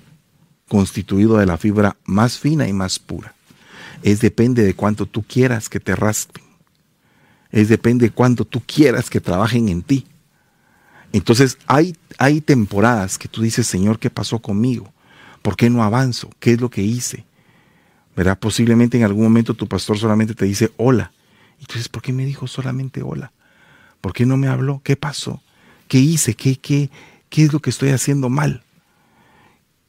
[0.68, 3.37] constituido de la fibra más fina y más pura?
[4.04, 6.44] Es depende de cuánto tú quieras que te raspen.
[7.52, 10.06] Es depende de cuánto tú quieras que trabajen en ti.
[11.14, 14.92] Entonces hay, hay temporadas que tú dices, Señor, ¿qué pasó conmigo?
[15.42, 16.30] ¿Por qué no avanzo?
[16.40, 17.26] ¿Qué es lo que hice?
[18.16, 18.38] ¿Verdad?
[18.38, 21.12] Posiblemente en algún momento tu pastor solamente te dice hola.
[21.60, 23.32] Y tú dices, ¿por qué me dijo solamente hola?
[24.02, 24.82] ¿Por qué no me habló?
[24.84, 25.42] ¿Qué pasó?
[25.88, 26.36] ¿Qué hice?
[26.36, 26.90] ¿Qué, qué,
[27.30, 28.64] qué es lo que estoy haciendo mal?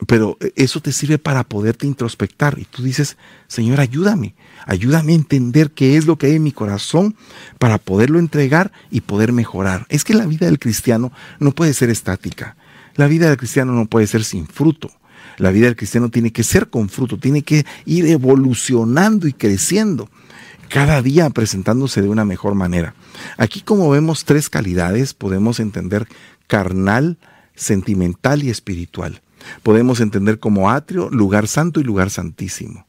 [0.06, 2.58] Pero eso te sirve para poderte introspectar.
[2.58, 3.16] Y tú dices,
[3.48, 4.34] Señor, ayúdame,
[4.64, 7.16] ayúdame a entender qué es lo que hay en mi corazón
[7.58, 9.86] para poderlo entregar y poder mejorar.
[9.88, 12.56] Es que la vida del cristiano no puede ser estática.
[12.94, 14.90] La vida del cristiano no puede ser sin fruto.
[15.36, 20.08] La vida del cristiano tiene que ser con fruto, tiene que ir evolucionando y creciendo,
[20.68, 22.94] cada día presentándose de una mejor manera.
[23.36, 26.08] Aquí como vemos tres calidades, podemos entender
[26.48, 27.18] carnal,
[27.54, 29.22] sentimental y espiritual.
[29.62, 32.86] Podemos entender como atrio, lugar santo y lugar santísimo.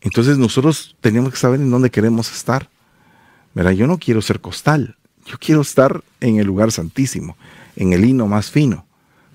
[0.00, 2.68] Entonces nosotros tenemos que saber en dónde queremos estar.
[3.54, 4.96] Mira, yo no quiero ser costal,
[5.26, 7.36] yo quiero estar en el lugar santísimo,
[7.76, 8.86] en el hino más fino,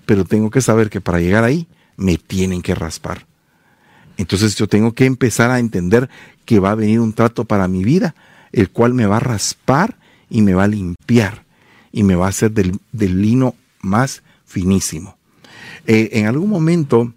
[0.06, 3.26] pero tengo que saber que para llegar ahí me tienen que raspar.
[4.16, 6.08] Entonces yo tengo que empezar a entender
[6.44, 8.14] que va a venir un trato para mi vida,
[8.52, 9.96] el cual me va a raspar
[10.30, 11.44] y me va a limpiar
[11.92, 15.15] y me va a hacer del, lino más finísimo.
[15.86, 17.14] Eh, en algún momento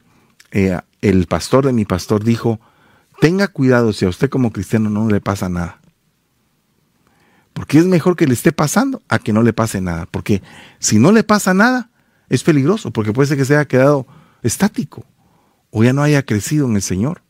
[0.52, 2.60] eh, el pastor de mi pastor dijo,
[3.20, 5.80] tenga cuidado si a usted como cristiano no le pasa nada.
[7.54, 10.06] Porque es mejor que le esté pasando a que no le pase nada.
[10.06, 10.42] Porque
[10.80, 11.90] si no le pasa nada,
[12.30, 14.08] es peligroso, porque puede ser que se haya quedado
[14.44, 15.06] estático
[15.72, 17.22] o ya no haya crecido en el Señor.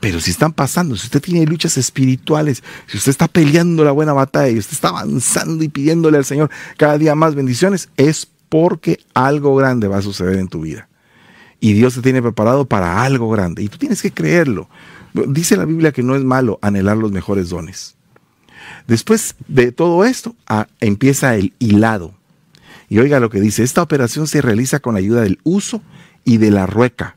[0.00, 4.12] Pero si están pasando, si usted tiene luchas espirituales, si usted está peleando la buena
[4.12, 9.00] batalla y usted está avanzando y pidiéndole al Señor cada día más bendiciones, es porque
[9.14, 10.88] algo grande va a suceder en tu vida.
[11.60, 13.62] Y Dios te tiene preparado para algo grande.
[13.62, 14.68] Y tú tienes que creerlo.
[15.12, 17.96] Dice la Biblia que no es malo anhelar los mejores dones.
[18.86, 22.14] Después de todo esto, ah, empieza el hilado.
[22.88, 25.82] Y oiga lo que dice, esta operación se realiza con ayuda del uso
[26.24, 27.16] y de la rueca.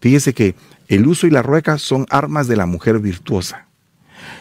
[0.00, 0.54] Fíjese que
[0.88, 3.66] el uso y la rueca son armas de la mujer virtuosa.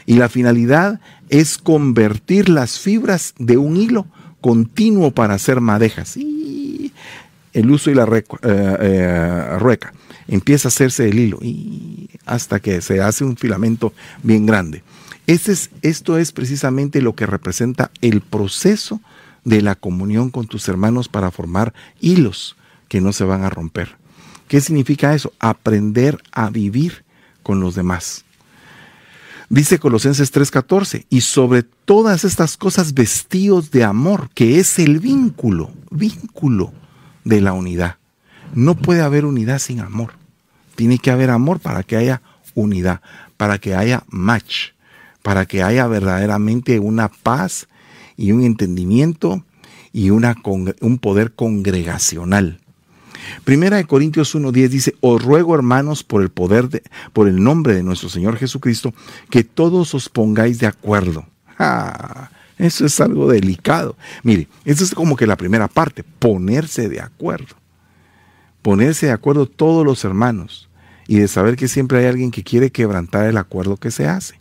[0.05, 4.07] Y la finalidad es convertir las fibras de un hilo
[4.41, 6.17] continuo para hacer madejas.
[6.17, 6.91] Y
[7.53, 9.93] el uso y la eh, eh, rueca.
[10.27, 14.83] Empieza a hacerse el hilo y hasta que se hace un filamento bien grande.
[15.27, 19.01] Este es, esto es precisamente lo que representa el proceso
[19.43, 22.55] de la comunión con tus hermanos para formar hilos
[22.87, 23.97] que no se van a romper.
[24.47, 25.33] ¿Qué significa eso?
[25.39, 27.03] Aprender a vivir
[27.43, 28.25] con los demás.
[29.51, 35.71] Dice Colosenses 3:14, y sobre todas estas cosas vestidos de amor, que es el vínculo,
[35.89, 36.71] vínculo
[37.25, 37.97] de la unidad.
[38.55, 40.13] No puede haber unidad sin amor.
[40.75, 42.21] Tiene que haber amor para que haya
[42.55, 43.01] unidad,
[43.35, 44.69] para que haya match,
[45.21, 47.67] para que haya verdaderamente una paz
[48.15, 49.43] y un entendimiento
[49.91, 50.33] y una,
[50.79, 52.60] un poder congregacional.
[53.43, 57.75] Primera de Corintios 1.10 dice, os ruego hermanos por el poder, de, por el nombre
[57.75, 58.93] de nuestro Señor Jesucristo,
[59.29, 61.25] que todos os pongáis de acuerdo.
[61.57, 63.95] Ah, eso es algo delicado.
[64.23, 67.55] Mire, eso es como que la primera parte, ponerse de acuerdo.
[68.61, 70.69] Ponerse de acuerdo todos los hermanos
[71.07, 74.39] y de saber que siempre hay alguien que quiere quebrantar el acuerdo que se hace.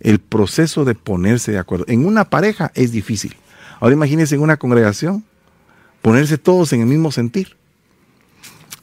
[0.00, 1.84] El proceso de ponerse de acuerdo.
[1.86, 3.36] En una pareja es difícil.
[3.78, 5.24] Ahora imagínense en una congregación,
[6.00, 7.56] ponerse todos en el mismo sentir.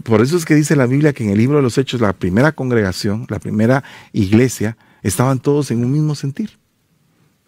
[0.04, 2.14] Por eso es que dice la Biblia que en el libro de los Hechos, la
[2.14, 3.84] primera congregación, la primera
[4.14, 6.58] iglesia, estaban todos en un mismo sentir.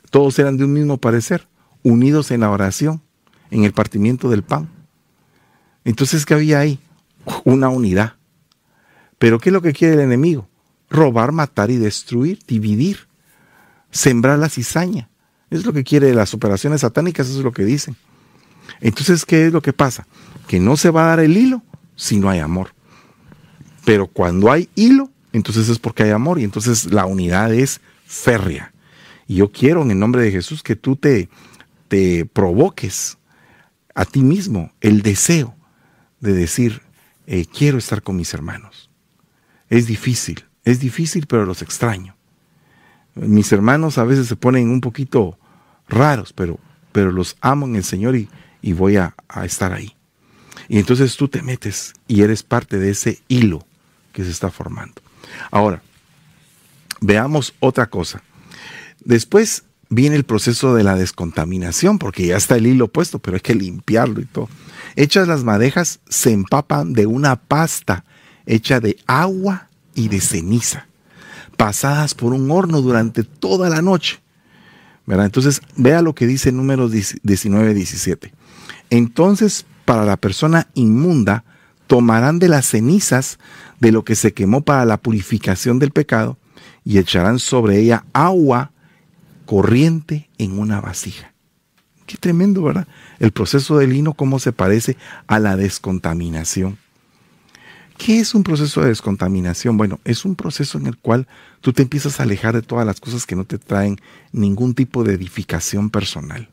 [0.09, 1.47] Todos eran de un mismo parecer,
[1.83, 3.01] unidos en la oración,
[3.49, 4.69] en el partimiento del pan.
[5.85, 6.79] Entonces, ¿qué había ahí?
[7.45, 8.15] Una unidad.
[9.17, 10.47] Pero ¿qué es lo que quiere el enemigo?
[10.89, 13.07] Robar, matar y destruir, dividir,
[13.91, 15.09] sembrar la cizaña.
[15.49, 17.95] Es lo que quiere las operaciones satánicas, eso es lo que dicen.
[18.81, 20.05] Entonces, ¿qué es lo que pasa?
[20.47, 21.63] Que no se va a dar el hilo
[22.01, 22.73] si no hay amor.
[23.85, 28.73] Pero cuando hay hilo, entonces es porque hay amor y entonces la unidad es férrea.
[29.27, 31.29] Y yo quiero en el nombre de Jesús que tú te,
[31.89, 33.19] te provoques
[33.93, 35.55] a ti mismo el deseo
[36.21, 36.81] de decir,
[37.27, 38.89] eh, quiero estar con mis hermanos.
[39.69, 42.15] Es difícil, es difícil, pero los extraño.
[43.13, 45.37] Mis hermanos a veces se ponen un poquito
[45.87, 46.57] raros, pero,
[46.93, 48.27] pero los amo en el Señor y,
[48.63, 49.95] y voy a estar ahí.
[50.71, 53.65] Y entonces tú te metes y eres parte de ese hilo
[54.13, 55.01] que se está formando.
[55.51, 55.83] Ahora,
[57.01, 58.23] veamos otra cosa.
[59.03, 63.41] Después viene el proceso de la descontaminación, porque ya está el hilo puesto, pero hay
[63.41, 64.47] que limpiarlo y todo.
[64.95, 68.05] Hechas las madejas, se empapan de una pasta
[68.45, 70.87] hecha de agua y de ceniza,
[71.57, 74.21] pasadas por un horno durante toda la noche.
[75.05, 75.25] ¿Verdad?
[75.25, 78.31] Entonces, vea lo que dice números 19, 17.
[78.89, 81.43] Entonces para la persona inmunda,
[81.87, 83.39] tomarán de las cenizas
[83.79, 86.37] de lo que se quemó para la purificación del pecado
[86.85, 88.71] y echarán sobre ella agua
[89.45, 91.33] corriente en una vasija.
[92.05, 92.87] Qué tremendo, ¿verdad?
[93.19, 96.77] El proceso del lino, cómo se parece a la descontaminación.
[97.97, 99.77] ¿Qué es un proceso de descontaminación?
[99.77, 101.27] Bueno, es un proceso en el cual
[101.61, 103.97] tú te empiezas a alejar de todas las cosas que no te traen
[104.31, 106.49] ningún tipo de edificación personal.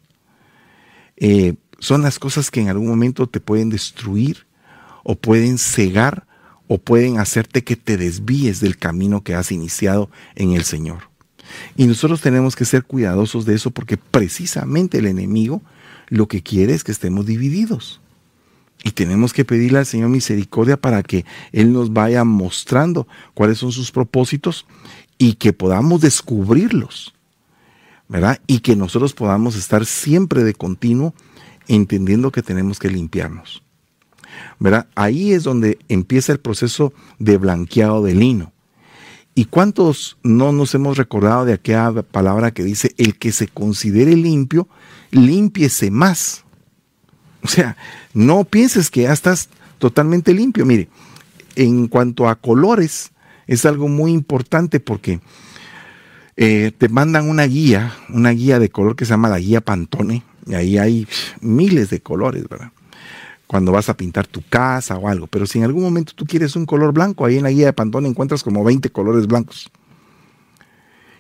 [1.16, 4.46] Eh, son las cosas que en algún momento te pueden destruir
[5.04, 6.26] o pueden cegar
[6.66, 11.08] o pueden hacerte que te desvíes del camino que has iniciado en el Señor.
[11.76, 15.62] Y nosotros tenemos que ser cuidadosos de eso porque precisamente el enemigo
[16.08, 18.00] lo que quiere es que estemos divididos.
[18.84, 23.72] Y tenemos que pedirle al Señor misericordia para que Él nos vaya mostrando cuáles son
[23.72, 24.66] sus propósitos
[25.18, 27.14] y que podamos descubrirlos,
[28.08, 28.40] ¿verdad?
[28.46, 31.12] Y que nosotros podamos estar siempre de continuo
[31.68, 33.62] entendiendo que tenemos que limpiarnos.
[34.58, 34.88] ¿Verdad?
[34.94, 38.52] Ahí es donde empieza el proceso de blanqueado de lino.
[39.34, 44.16] ¿Y cuántos no nos hemos recordado de aquella palabra que dice, el que se considere
[44.16, 44.68] limpio,
[45.12, 46.44] límpiese más?
[47.42, 47.76] O sea,
[48.14, 50.66] no pienses que ya estás totalmente limpio.
[50.66, 50.88] Mire,
[51.54, 53.12] en cuanto a colores,
[53.46, 55.20] es algo muy importante porque
[56.36, 60.22] eh, te mandan una guía, una guía de color que se llama la guía Pantone,
[60.54, 61.06] ahí hay
[61.40, 62.72] miles de colores, ¿verdad?
[63.48, 65.26] cuando vas a pintar tu casa o algo.
[65.26, 67.72] Pero si en algún momento tú quieres un color blanco, ahí en la guía de
[67.72, 69.70] Pantone encuentras como 20 colores blancos.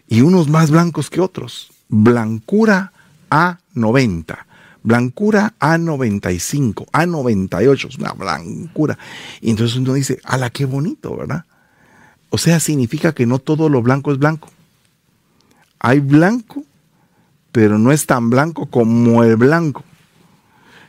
[0.06, 1.70] Y unos más blancos que otros.
[1.88, 2.92] Blancura
[3.30, 4.36] A90,
[4.82, 8.98] blancura A95, A98, es una blancura.
[9.40, 11.46] Y entonces uno dice, ala, qué bonito, ¿verdad?
[12.28, 14.50] O sea, significa que no todo lo blanco es blanco.
[15.78, 16.62] Hay blanco,
[17.52, 19.84] pero no es tan blanco como el blanco.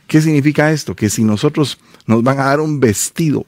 [0.06, 0.96] ¿Qué significa esto?
[0.96, 3.46] Que si nosotros nos van a dar un vestido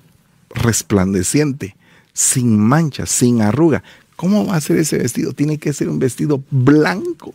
[0.50, 1.76] resplandeciente,
[2.12, 3.82] sin mancha, sin arruga,
[4.16, 5.32] ¿cómo va a ser ese vestido?
[5.32, 7.34] Tiene que ser un vestido blanco,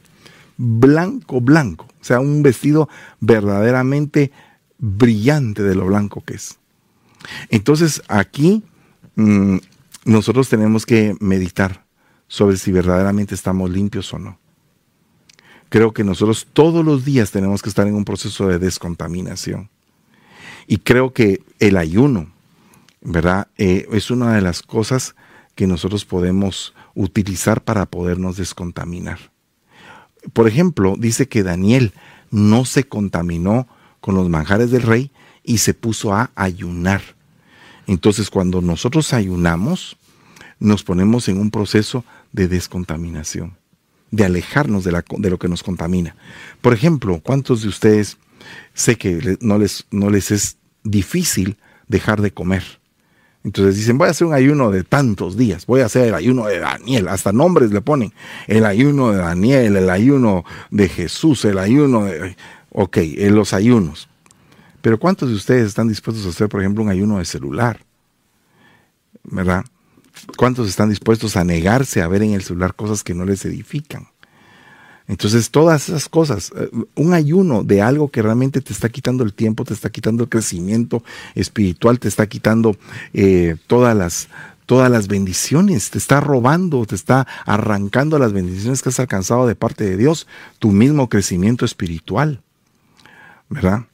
[0.56, 1.88] blanco, blanco.
[2.00, 2.88] O sea, un vestido
[3.20, 4.32] verdaderamente
[4.78, 6.58] brillante de lo blanco que es.
[7.50, 8.64] Entonces aquí
[9.16, 9.58] mm,
[10.06, 11.86] nosotros tenemos que meditar
[12.30, 14.40] sobre si verdaderamente estamos limpios o no
[15.70, 19.70] creo que nosotros todos los días tenemos que estar en un proceso de descontaminación.
[20.68, 22.28] Y creo que el ayuno,
[23.02, 23.48] ¿verdad?
[23.58, 25.16] Eh, es una de las cosas
[25.56, 29.32] que nosotros podemos utilizar para podernos descontaminar.
[30.34, 31.94] Por ejemplo, dice que Daniel
[32.32, 33.68] no se contaminó
[34.02, 35.12] con los manjares del rey
[35.44, 37.02] y se puso a ayunar.
[37.88, 39.98] Entonces, cuando nosotros ayunamos,
[40.60, 42.04] nos ponemos en un proceso
[42.34, 43.56] de descontaminación
[44.12, 46.16] de alejarnos de, la, de, lo que nos contamina.
[46.62, 48.18] Por ejemplo, ¿cuántos de ustedes
[48.74, 52.64] sé que no les, no les es difícil dejar de comer?
[53.44, 56.48] Entonces dicen, voy a hacer un ayuno de tantos días, voy a hacer el ayuno
[56.48, 58.14] de Daniel, hasta nombres le ponen,
[58.48, 62.36] el ayuno de Daniel, el ayuno de Jesús, el ayuno de...
[62.72, 64.10] Ok, los ayunos.
[64.82, 67.80] Pero ¿cuántos de ustedes están dispuestos a hacer, por ejemplo, un ayuno de celular?
[69.24, 69.64] ¿Verdad?
[70.38, 74.08] ¿Cuántos están dispuestos a negarse a ver en el celular cosas que no les edifican?
[75.08, 79.34] Entonces, todas esas cosas, eh, un ayuno de algo que realmente te está quitando el
[79.34, 81.02] tiempo, te está quitando el crecimiento
[81.34, 82.76] espiritual, te está quitando
[83.14, 84.28] eh, todas las
[84.66, 89.56] todas las bendiciones, te está robando, te está arrancando las bendiciones que has alcanzado de
[89.56, 90.28] parte de Dios,
[90.60, 92.42] tu mismo crecimiento espiritual.
[93.50, 93.86] ¿Verdad?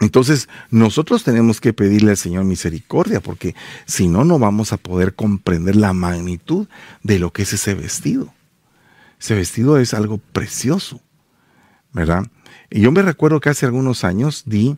[0.00, 3.54] Entonces, nosotros tenemos que pedirle al Señor misericordia, porque
[3.86, 6.66] si no, no vamos a poder comprender la magnitud
[7.02, 8.32] de lo que es ese vestido.
[9.20, 11.00] Ese vestido es algo precioso,
[11.92, 12.26] ¿verdad?
[12.70, 14.76] Y yo me recuerdo que hace algunos años di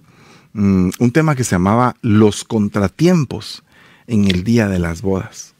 [0.53, 3.65] mm, un tema que se llamaba Los contratiempos
[4.07, 5.55] en el día de las bodas.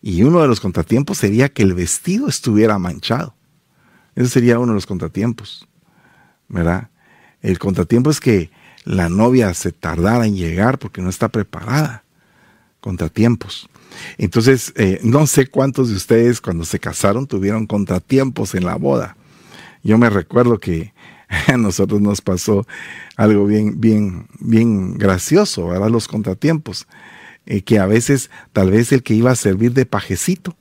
[0.00, 3.34] Y uno de los contratiempos sería que el vestido estuviera manchado.
[4.14, 5.66] Ese sería uno de los contratiempos,
[6.48, 6.90] ¿verdad?
[7.46, 8.50] El contratiempo es que
[8.82, 12.02] la novia se tardara en llegar porque no está preparada.
[12.80, 13.68] Contratiempos.
[14.18, 19.16] Entonces, eh, no sé cuántos de ustedes cuando se casaron tuvieron contratiempos en la boda.
[19.84, 20.92] Yo me recuerdo que
[21.46, 22.66] a nosotros nos pasó
[23.14, 25.88] algo bien, bien, bien gracioso, ¿verdad?
[25.88, 26.88] Los contratiempos.
[27.46, 30.56] Eh, que a veces tal vez el que iba a servir de pajecito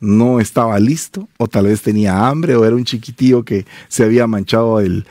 [0.00, 4.26] no estaba listo, o tal vez tenía hambre, o era un chiquitillo que se había
[4.26, 5.04] manchado el,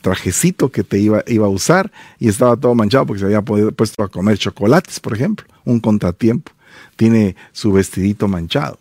[0.00, 4.02] trajecito que te iba, iba, a usar y estaba todo manchado porque se había puesto
[4.02, 6.52] a comer chocolates, por ejemplo, un contratiempo.
[6.96, 8.78] Tiene su vestidito manchado.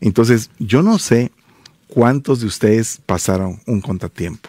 [0.00, 1.30] Entonces, yo no sé
[1.88, 4.48] cuántos de ustedes pasaron un contratiempo.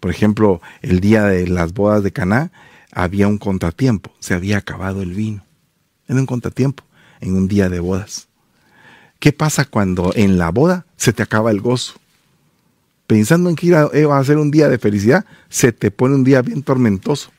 [0.00, 2.52] Por ejemplo, el día de las bodas de Caná
[2.92, 5.44] había un contratiempo, se había acabado el vino.
[6.06, 6.84] Era un contratiempo
[7.20, 8.27] en un día de bodas.
[9.18, 11.94] ¿Qué pasa cuando en la boda se te acaba el gozo?
[13.06, 16.42] Pensando en que iba a ser un día de felicidad, se te pone un día
[16.42, 17.30] bien tormentoso.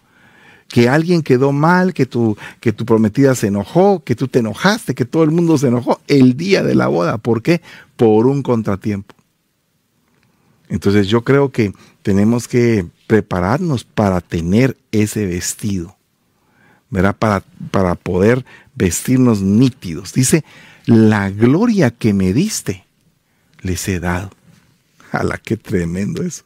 [0.67, 4.93] Que alguien quedó mal, que tu, que tu prometida se enojó, que tú te enojaste,
[4.93, 7.17] que todo el mundo se enojó el día de la boda.
[7.17, 7.61] ¿Por qué?
[7.95, 9.15] Por un contratiempo.
[10.67, 11.73] Entonces yo creo que
[12.03, 15.95] tenemos que prepararnos para tener ese vestido,
[16.89, 17.15] ¿verdad?
[17.17, 20.13] Para, para poder vestirnos nítidos.
[20.13, 20.43] Dice,
[20.89, 22.83] la gloria que me diste,
[23.61, 24.31] les he dado.
[25.11, 26.43] A la que tremendo eso.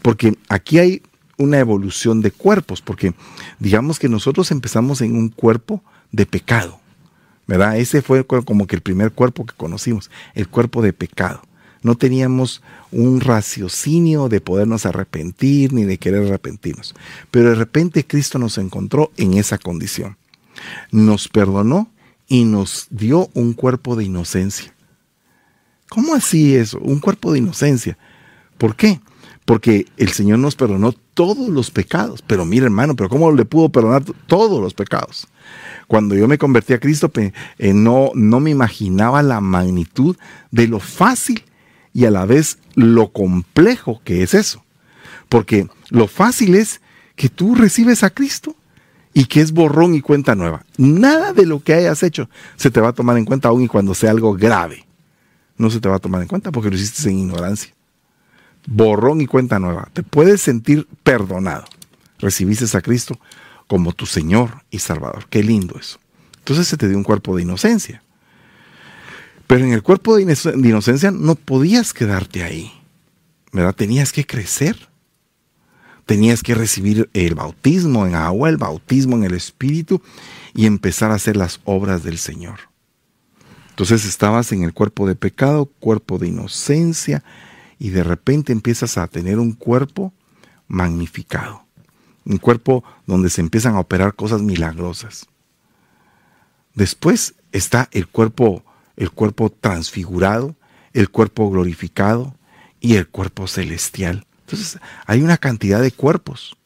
[0.00, 1.02] Porque aquí hay
[1.36, 3.14] una evolución de cuerpos, porque
[3.58, 6.80] digamos que nosotros empezamos en un cuerpo de pecado,
[7.46, 7.76] ¿verdad?
[7.76, 11.42] Ese fue como que el primer cuerpo que conocimos, el cuerpo de pecado.
[11.82, 12.62] No teníamos
[12.92, 16.94] un raciocinio de podernos arrepentir ni de querer arrepentirnos.
[17.30, 20.16] Pero de repente Cristo nos encontró en esa condición.
[20.92, 21.90] Nos perdonó
[22.28, 24.74] y nos dio un cuerpo de inocencia.
[25.88, 26.78] ¿Cómo así eso?
[26.78, 27.98] Un cuerpo de inocencia.
[28.56, 29.00] ¿Por qué?
[29.44, 32.22] Porque el Señor nos perdonó todos los pecados.
[32.26, 35.26] Pero mire hermano, pero ¿cómo le pudo perdonar todos los pecados?
[35.88, 40.16] Cuando yo me convertí a Cristo, eh, no, no me imaginaba la magnitud
[40.50, 41.44] de lo fácil
[41.92, 44.64] y a la vez lo complejo que es eso.
[45.28, 46.80] Porque lo fácil es
[47.16, 48.56] que tú recibes a Cristo
[49.14, 50.64] y que es borrón y cuenta nueva.
[50.76, 53.68] Nada de lo que hayas hecho se te va a tomar en cuenta aún y
[53.68, 54.86] cuando sea algo grave.
[55.56, 57.72] No se te va a tomar en cuenta porque lo hiciste en ignorancia.
[58.66, 59.88] Borrón y cuenta nueva.
[59.92, 61.64] Te puedes sentir perdonado.
[62.18, 63.18] Recibiste a Cristo
[63.66, 65.26] como tu Señor y Salvador.
[65.28, 65.98] Qué lindo eso.
[66.38, 68.02] Entonces se te dio un cuerpo de inocencia.
[69.46, 72.72] Pero en el cuerpo de inocencia no podías quedarte ahí.
[73.52, 73.74] ¿Verdad?
[73.74, 74.88] Tenías que crecer.
[76.06, 80.02] Tenías que recibir el bautismo en agua, el bautismo en el Espíritu
[80.54, 82.60] y empezar a hacer las obras del Señor.
[83.70, 87.24] Entonces estabas en el cuerpo de pecado, cuerpo de inocencia,
[87.78, 90.12] y de repente empiezas a tener un cuerpo
[90.68, 91.64] magnificado.
[92.24, 95.26] Un cuerpo donde se empiezan a operar cosas milagrosas.
[96.74, 98.62] Después está el cuerpo
[98.96, 100.54] el cuerpo transfigurado,
[100.92, 102.34] el cuerpo glorificado
[102.80, 104.26] y el cuerpo celestial.
[104.52, 106.56] Entonces, hay una cantidad de cuerpos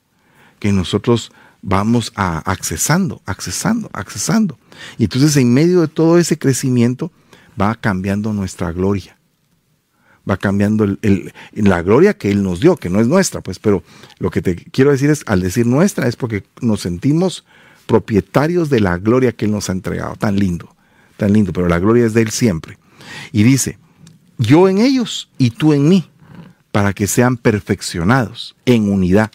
[0.58, 1.32] que nosotros
[1.62, 4.58] vamos a accesando, accesando, accesando.
[4.98, 7.10] Y entonces en medio de todo ese crecimiento
[7.60, 9.16] va cambiando nuestra gloria.
[10.28, 10.96] Va cambiando
[11.52, 13.84] la gloria que Él nos dio, que no es nuestra, pues, pero
[14.18, 17.44] lo que te quiero decir es, al decir nuestra, es porque nos sentimos
[17.86, 20.16] propietarios de la gloria que Él nos ha entregado.
[20.16, 20.76] Tan lindo
[21.16, 22.78] tan lindo, pero la gloria es de Él siempre.
[23.32, 23.78] Y dice,
[24.38, 26.08] yo en ellos y tú en mí,
[26.76, 29.30] para que sean perfeccionados en unidad,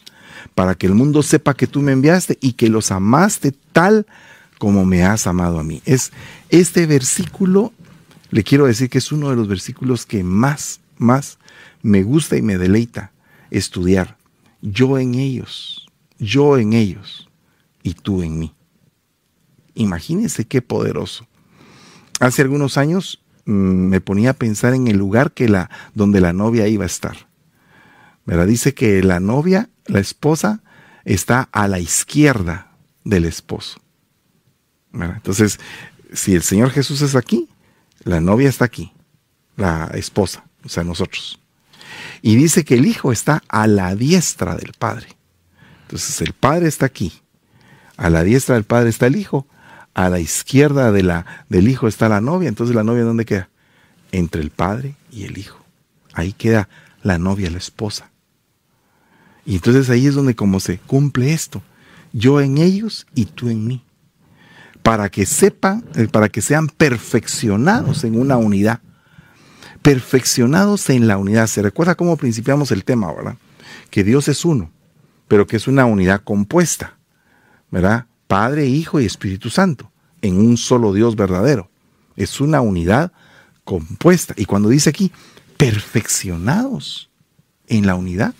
[0.53, 4.05] para que el mundo sepa que tú me enviaste y que los amaste tal
[4.59, 5.81] como me has amado a mí.
[5.85, 6.11] Es
[6.51, 7.73] este versículo,
[8.29, 11.39] le quiero decir que es uno de los versículos que más, más
[11.81, 13.11] me gusta y me deleita
[13.49, 14.17] estudiar.
[14.61, 15.89] Yo en ellos,
[16.19, 17.27] yo en ellos
[17.81, 18.53] y tú en mí.
[19.73, 21.25] Imagínense qué poderoso.
[22.19, 26.33] Hace algunos años mm, me ponía a pensar en el lugar que la, donde la
[26.33, 27.30] novia iba a estar.
[28.25, 28.47] ¿Verdad?
[28.47, 30.61] Dice que la novia, la esposa,
[31.05, 32.71] está a la izquierda
[33.03, 33.79] del esposo.
[34.93, 35.59] Entonces,
[36.13, 37.49] si el Señor Jesús es aquí,
[38.03, 38.93] la novia está aquí,
[39.55, 41.39] la esposa, o sea, nosotros.
[42.21, 45.07] Y dice que el Hijo está a la diestra del Padre.
[45.83, 47.13] Entonces, el Padre está aquí,
[47.97, 49.47] a la diestra del Padre está el Hijo,
[49.93, 53.49] a la izquierda de la, del hijo está la novia, entonces la novia ¿dónde queda?
[54.11, 55.63] Entre el padre y el hijo.
[56.13, 56.69] Ahí queda
[57.03, 58.10] la novia, la esposa.
[59.45, 61.61] Y entonces ahí es donde como se cumple esto.
[62.13, 63.83] Yo en ellos y tú en mí.
[64.83, 68.81] Para que sepan, eh, para que sean perfeccionados en una unidad.
[69.81, 71.47] Perfeccionados en la unidad.
[71.47, 73.37] Se recuerda cómo principiamos el tema, ¿verdad?
[73.89, 74.71] Que Dios es uno,
[75.27, 76.97] pero que es una unidad compuesta,
[77.69, 78.05] ¿verdad?
[78.27, 81.69] Padre, Hijo y Espíritu Santo, en un solo Dios verdadero.
[82.15, 83.11] Es una unidad
[83.63, 84.33] compuesta.
[84.37, 85.11] Y cuando dice aquí,
[85.57, 87.09] perfeccionados
[87.67, 88.33] en la unidad,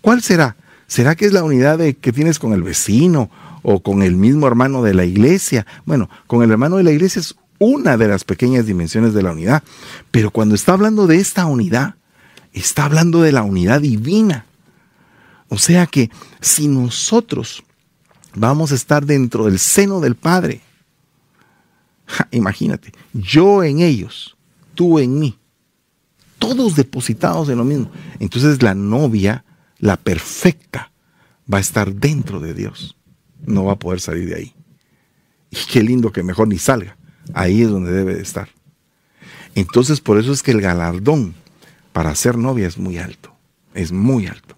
[0.00, 0.56] ¿cuál será?
[0.86, 3.30] ¿Será que es la unidad que tienes con el vecino
[3.62, 5.66] o con el mismo hermano de la iglesia?
[5.84, 9.32] Bueno, con el hermano de la iglesia es una de las pequeñas dimensiones de la
[9.32, 9.62] unidad.
[10.10, 11.96] Pero cuando está hablando de esta unidad,
[12.52, 14.46] está hablando de la unidad divina.
[15.48, 17.62] O sea que si nosotros
[18.34, 20.60] vamos a estar dentro del seno del Padre.
[22.30, 24.36] imagínate, yo en ellos,
[24.74, 25.38] tú en mí,
[26.38, 27.90] todos depositados en lo mismo.
[28.18, 29.44] Entonces la novia,
[29.78, 30.92] la perfecta,
[31.52, 32.96] va a estar dentro de Dios.
[33.46, 34.54] No va a poder salir de ahí.
[35.50, 36.96] Y qué lindo que mejor ni salga.
[37.34, 38.48] Ahí es donde debe de estar.
[39.54, 41.34] Entonces por eso es que el galardón
[41.92, 43.34] para ser novia es muy alto.
[43.74, 44.56] Es muy alto.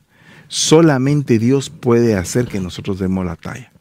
[0.49, 3.73] Solamente Dios puede hacer que nosotros demos la talla.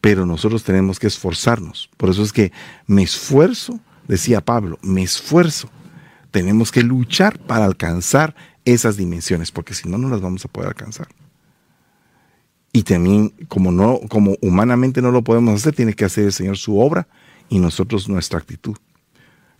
[0.00, 1.90] Pero nosotros tenemos que esforzarnos.
[1.96, 2.52] Por eso es que
[2.86, 5.68] me esfuerzo, decía Pablo, me esfuerzo.
[6.30, 8.36] Tenemos que luchar para alcanzar
[8.66, 11.08] esas dimensiones, porque si no, no las vamos a poder alcanzar.
[12.72, 16.58] Y también, como, no, como humanamente no lo podemos hacer, tiene que hacer el Señor
[16.58, 17.08] su obra
[17.48, 18.76] y nosotros nuestra actitud.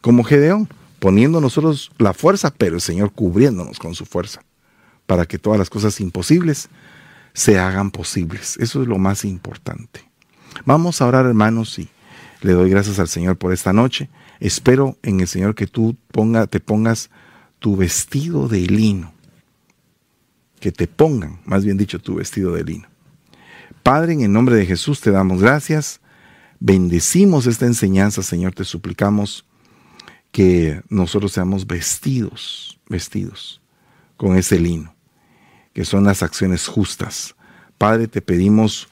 [0.02, 4.42] Como Gedeón, poniendo nosotros la fuerza, pero el Señor cubriéndonos con su fuerza
[5.06, 6.68] para que todas las cosas imposibles
[7.32, 8.56] se hagan posibles.
[8.58, 10.00] Eso es lo más importante.
[10.64, 11.88] Vamos a orar, hermanos, y
[12.42, 14.10] le doy gracias al Señor por esta noche.
[14.40, 17.10] Espero en el Señor que tú ponga, te pongas
[17.58, 19.12] tu vestido de lino.
[20.60, 22.88] Que te pongan, más bien dicho, tu vestido de lino.
[23.82, 26.00] Padre, en el nombre de Jesús te damos gracias.
[26.58, 28.54] Bendecimos esta enseñanza, Señor.
[28.54, 29.44] Te suplicamos
[30.32, 33.60] que nosotros seamos vestidos, vestidos
[34.16, 34.94] con ese lino,
[35.72, 37.34] que son las acciones justas.
[37.78, 38.88] Padre, te pedimos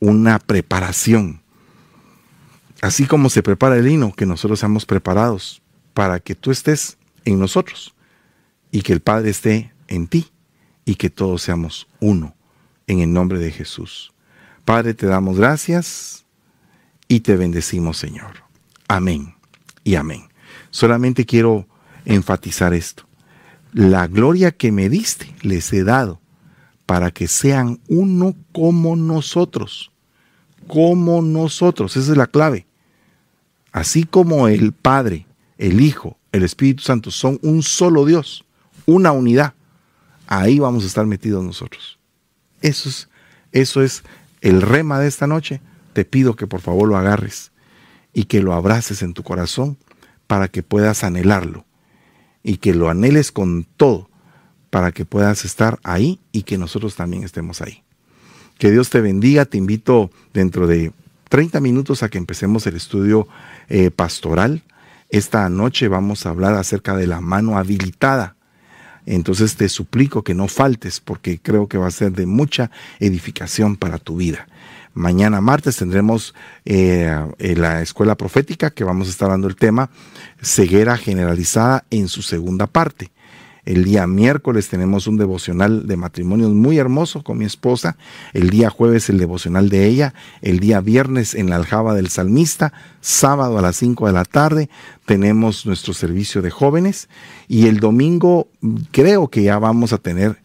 [0.00, 1.40] una preparación
[2.80, 5.62] así como se prepara el lino, que nosotros seamos preparados
[5.94, 7.94] para que tú estés en nosotros
[8.70, 10.30] y que el Padre esté en ti
[10.84, 12.34] y que todos seamos uno
[12.86, 14.12] en el nombre de Jesús.
[14.64, 16.24] Padre, te damos gracias
[17.08, 18.44] y te bendecimos, Señor.
[18.86, 19.34] Amén
[19.84, 20.28] y amén.
[20.70, 21.66] Solamente quiero
[22.04, 23.04] enfatizar esto.
[23.72, 26.20] La gloria que me diste les he dado
[26.86, 29.90] para que sean uno como nosotros.
[30.66, 31.96] Como nosotros.
[31.96, 32.66] Esa es la clave.
[33.72, 35.26] Así como el Padre,
[35.58, 38.44] el Hijo, el Espíritu Santo son un solo Dios,
[38.88, 39.52] una unidad,
[40.26, 41.98] ahí vamos a estar metidos nosotros.
[42.62, 43.10] Eso es,
[43.52, 44.02] eso es
[44.40, 45.60] el rema de esta noche.
[45.92, 47.52] Te pido que por favor lo agarres
[48.14, 49.76] y que lo abraces en tu corazón
[50.26, 51.66] para que puedas anhelarlo
[52.42, 54.08] y que lo anheles con todo
[54.70, 57.82] para que puedas estar ahí y que nosotros también estemos ahí.
[58.56, 59.44] Que Dios te bendiga.
[59.44, 60.92] Te invito dentro de
[61.28, 63.28] 30 minutos a que empecemos el estudio
[63.68, 64.62] eh, pastoral.
[65.10, 68.37] Esta noche vamos a hablar acerca de la mano habilitada.
[69.10, 73.76] Entonces te suplico que no faltes porque creo que va a ser de mucha edificación
[73.76, 74.46] para tu vida.
[74.92, 76.34] Mañana martes tendremos
[76.66, 79.88] eh, la escuela profética que vamos a estar dando el tema
[80.42, 83.10] ceguera generalizada en su segunda parte.
[83.68, 87.98] El día miércoles tenemos un devocional de matrimonios muy hermoso con mi esposa.
[88.32, 90.14] El día jueves el devocional de ella.
[90.40, 92.72] El día viernes en la aljaba del salmista.
[93.02, 94.70] Sábado a las 5 de la tarde
[95.04, 97.10] tenemos nuestro servicio de jóvenes.
[97.46, 98.48] Y el domingo
[98.90, 100.40] creo que ya vamos a tener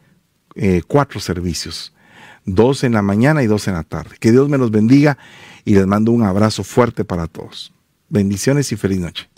[0.55, 1.93] eh, cuatro servicios.
[2.43, 4.17] Dos en la mañana y dos en la tarde.
[4.19, 5.17] Que Dios me los bendiga
[5.63, 7.71] y les mando un abrazo fuerte para todos.
[8.09, 9.29] Bendiciones y feliz noche.